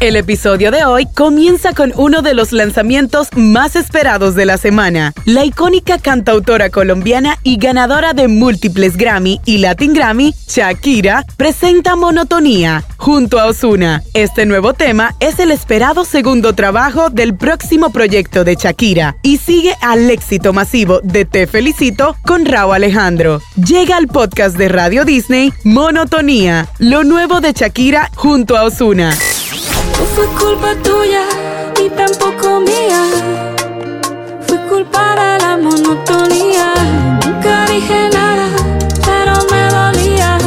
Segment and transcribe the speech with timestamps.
[0.00, 5.12] El episodio de hoy comienza con uno de los lanzamientos más esperados de la semana.
[5.24, 12.84] La icónica cantautora colombiana y ganadora de múltiples Grammy y Latin Grammy, Shakira, presenta Monotonía
[12.96, 14.02] junto a Osuna.
[14.14, 19.74] Este nuevo tema es el esperado segundo trabajo del próximo proyecto de Shakira y sigue
[19.80, 23.40] al éxito masivo de Te Felicito con Raúl Alejandro.
[23.56, 29.16] Llega al podcast de Radio Disney Monotonía, lo nuevo de Shakira junto a Osuna.
[29.98, 31.24] No fue culpa tuya
[31.78, 33.02] ni tampoco mía.
[34.46, 36.74] Fue culpa de la monotonía.
[37.24, 38.48] Nunca dije nada,
[39.04, 40.38] pero me dolía.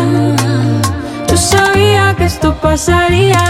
[1.29, 3.43] Yo sabía que esto pasaría.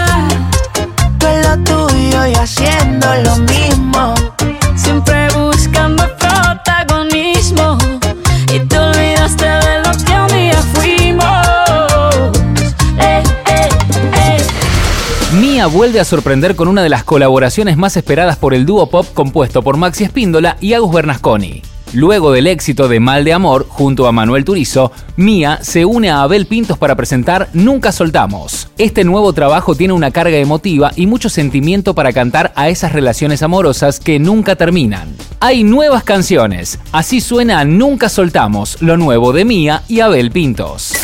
[15.32, 19.06] Mía vuelve a sorprender con una de las colaboraciones más esperadas por el dúo pop
[19.12, 21.60] compuesto por Maxi Espíndola y Agus Bernasconi.
[21.92, 26.22] Luego del éxito de Mal de Amor junto a Manuel Turizo, Mía se une a
[26.22, 28.68] Abel Pintos para presentar Nunca Soltamos.
[28.78, 33.42] Este nuevo trabajo tiene una carga emotiva y mucho sentimiento para cantar a esas relaciones
[33.42, 35.14] amorosas que nunca terminan.
[35.40, 40.94] Hay nuevas canciones, así suena Nunca Soltamos, lo nuevo de Mía y Abel Pintos.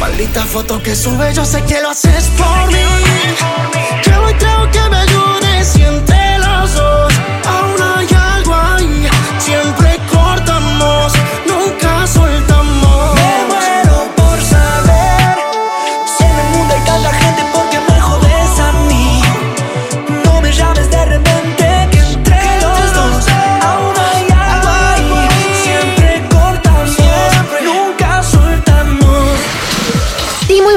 [0.00, 4.09] Maldita foto que sube, yo sé que lo haces por mí.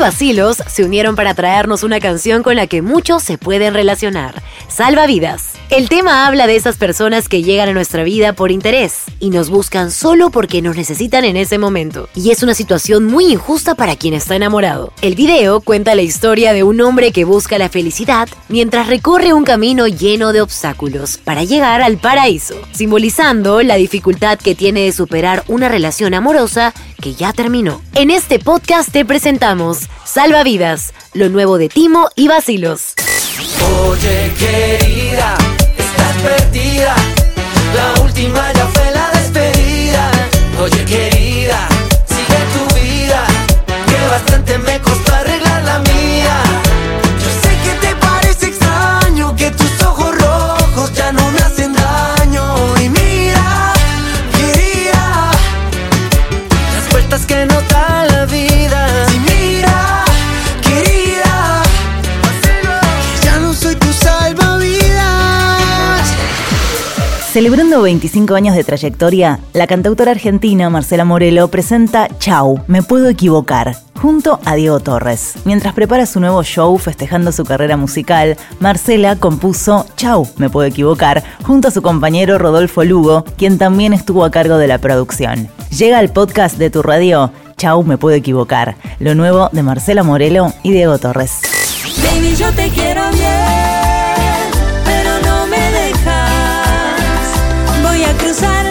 [0.03, 5.08] Basilos se unieron para traernos una canción con la que muchos se pueden relacionar, Salva
[5.08, 5.62] Vidas.
[5.73, 9.50] El tema habla de esas personas que llegan a nuestra vida por interés y nos
[9.50, 12.09] buscan solo porque nos necesitan en ese momento.
[12.13, 14.94] Y es una situación muy injusta para quien está enamorado.
[15.01, 19.45] El video cuenta la historia de un hombre que busca la felicidad mientras recorre un
[19.45, 25.44] camino lleno de obstáculos para llegar al paraíso, simbolizando la dificultad que tiene de superar
[25.47, 27.81] una relación amorosa que ya terminó.
[27.95, 32.94] En este podcast te presentamos Salva Vidas, lo nuevo de Timo y Basilos.
[33.88, 35.35] Oye querida,
[57.22, 58.88] que no da la vida.
[59.13, 60.03] Y mira,
[60.63, 61.62] querida.
[63.24, 64.81] Ya no soy tu salvavidas.
[67.31, 73.75] Celebrando 25 años de trayectoria, la cantautora argentina Marcela Morelo presenta Chau, me puedo equivocar,
[74.01, 75.35] junto a Diego Torres.
[75.45, 81.24] Mientras prepara su nuevo show festejando su carrera musical, Marcela compuso Chau, me puedo equivocar,
[81.44, 85.50] junto a su compañero Rodolfo Lugo, quien también estuvo a cargo de la producción.
[85.78, 90.53] Llega al podcast de tu radio, Chau, me puedo equivocar, lo nuevo de Marcela Morelo
[90.61, 91.41] y Diego Torres.
[92.03, 93.23] Baby, yo te quiero bien,
[94.85, 96.22] pero no me dejas.
[97.81, 98.66] Voy a cruzar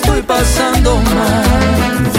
[0.00, 2.17] estoy pasando mal.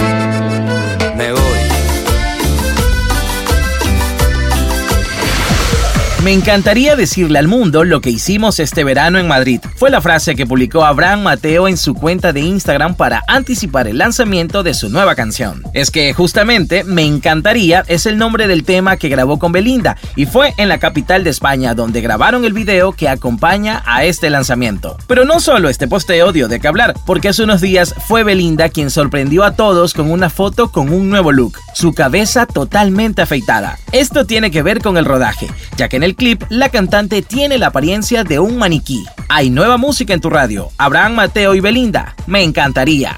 [6.23, 9.61] Me encantaría decirle al mundo lo que hicimos este verano en Madrid.
[9.77, 13.99] Fue la frase que publicó Abraham Mateo en su cuenta de Instagram para anticipar el
[13.99, 15.63] lanzamiento de su nueva canción.
[15.73, 20.25] Es que justamente Me encantaría es el nombre del tema que grabó con Belinda y
[20.25, 24.97] fue en la capital de España donde grabaron el video que acompaña a este lanzamiento.
[25.07, 28.67] Pero no solo este posteo dio de qué hablar, porque hace unos días fue Belinda
[28.67, 33.79] quien sorprendió a todos con una foto con un nuevo look, su cabeza totalmente afeitada.
[33.93, 37.57] Esto tiene que ver con el rodaje, ya que en el clip la cantante tiene
[37.57, 39.03] la apariencia de un maniquí.
[39.27, 43.17] Hay nueva música en tu radio, Abraham Mateo y Belinda, me encantaría.